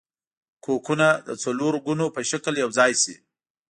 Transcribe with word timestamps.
کوکونه 0.65 1.07
د 1.27 1.29
څلورګونو 1.43 2.05
په 2.15 2.21
شکل 2.29 2.53
یوځای 2.63 2.91
شي. 3.01 3.15